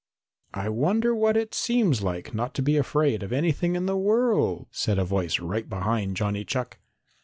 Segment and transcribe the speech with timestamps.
[0.55, 4.65] "I wonder what it seems like not to be afraid of anything in the world?"
[4.71, 6.79] said a voice right behind Johnny Chuck.